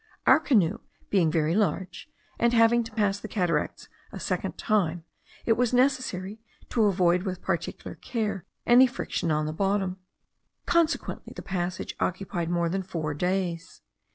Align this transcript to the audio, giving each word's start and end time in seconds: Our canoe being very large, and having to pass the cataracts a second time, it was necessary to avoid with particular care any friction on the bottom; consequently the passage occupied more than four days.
Our 0.25 0.39
canoe 0.39 0.79
being 1.11 1.29
very 1.29 1.53
large, 1.53 2.09
and 2.39 2.53
having 2.53 2.83
to 2.85 2.91
pass 2.91 3.19
the 3.19 3.27
cataracts 3.27 3.87
a 4.11 4.19
second 4.19 4.57
time, 4.57 5.03
it 5.45 5.53
was 5.53 5.75
necessary 5.75 6.41
to 6.69 6.85
avoid 6.85 7.21
with 7.21 7.43
particular 7.43 7.93
care 7.97 8.47
any 8.65 8.87
friction 8.87 9.29
on 9.29 9.45
the 9.45 9.53
bottom; 9.53 9.99
consequently 10.65 11.33
the 11.35 11.43
passage 11.43 11.95
occupied 11.99 12.49
more 12.49 12.67
than 12.67 12.81
four 12.81 13.13
days. 13.13 13.83